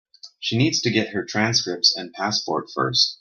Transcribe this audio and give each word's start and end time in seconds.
She 0.39 0.57
needs 0.57 0.81
to 0.81 0.89
get 0.89 1.13
her 1.13 1.23
transcripts 1.23 1.95
and 1.95 2.11
passport 2.11 2.71
first. 2.73 3.09